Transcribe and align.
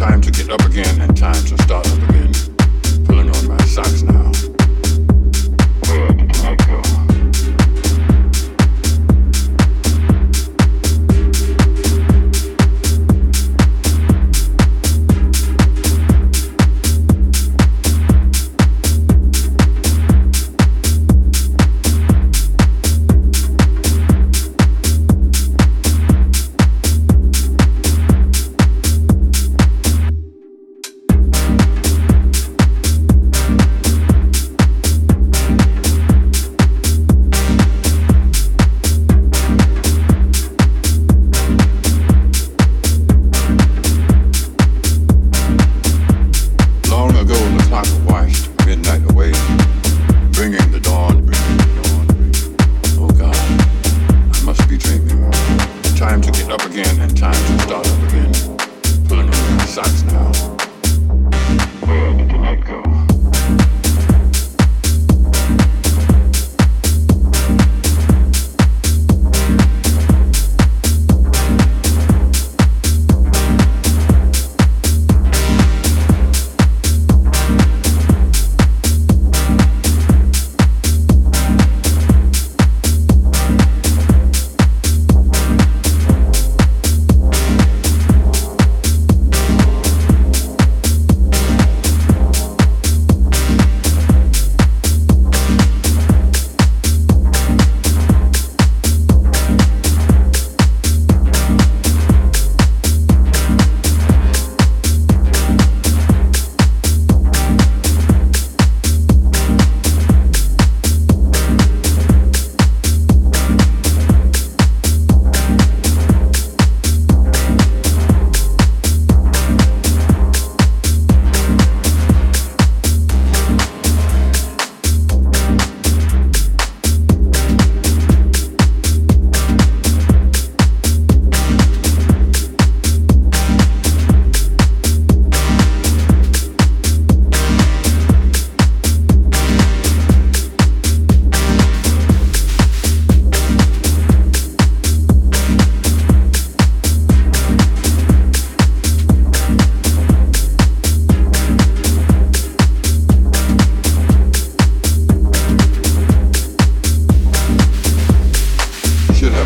Time 0.00 0.22
to 0.22 0.30
get 0.30 0.48
up 0.48 0.64
again 0.64 0.98
and 1.02 1.14
time 1.14 1.34
to 1.34 1.62
start 1.62 1.86
up 1.86 2.08
again. 2.08 2.32
Pulling 3.04 3.28
on 3.28 3.48
my 3.48 3.58
socks 3.66 4.00
now. 4.00 4.09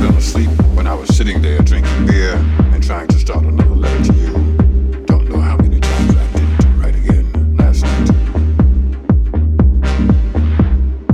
Been 0.00 0.14
asleep 0.14 0.48
when 0.74 0.86
I 0.86 0.94
was 0.94 1.14
sitting 1.14 1.42
there 1.42 1.58
drinking 1.58 2.06
beer 2.06 2.34
and 2.72 2.82
trying 2.82 3.06
to 3.08 3.18
start 3.18 3.44
another 3.44 3.74
letter 3.74 4.04
to 4.04 4.14
you. 4.14 4.32
Don't 5.04 5.28
know 5.28 5.38
how 5.38 5.58
many 5.58 5.78
times 5.78 6.16
I 6.16 6.26
didn't 6.32 6.80
write 6.80 6.94
again 6.94 7.56
last 7.58 7.82
night. 7.82 8.08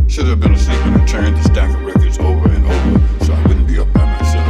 Should 0.09 0.27
have 0.27 0.39
been 0.39 0.55
asleep 0.55 0.79
when 0.85 1.01
I 1.01 1.05
turned 1.05 1.37
the 1.37 1.43
stack 1.43 1.75
of 1.75 1.85
records 1.85 2.19
over 2.21 2.49
and 2.49 2.65
over 2.65 3.25
so 3.25 3.33
I 3.35 3.43
wouldn't 3.49 3.67
be 3.67 3.81
up 3.81 3.93
by 3.93 4.05
myself. 4.05 4.47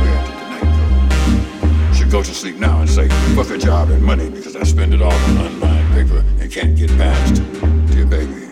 Where 0.00 0.24
did 0.24 0.34
the 0.34 0.46
night 0.48 1.90
go? 1.90 1.92
Should 1.92 2.10
go 2.10 2.22
to 2.22 2.32
sleep 2.32 2.56
now 2.56 2.80
and 2.80 2.88
say, 2.88 3.08
fuck 3.34 3.50
a 3.50 3.58
job 3.58 3.90
and 3.90 4.02
money 4.02 4.30
because 4.30 4.56
I 4.56 4.62
spend 4.62 4.94
it 4.94 5.02
all 5.02 5.12
on 5.12 5.36
unlined 5.36 5.92
paper 5.92 6.24
and 6.40 6.50
can't 6.50 6.74
get 6.74 6.88
past. 6.96 7.42
Dear 7.92 8.06
baby, 8.06 8.47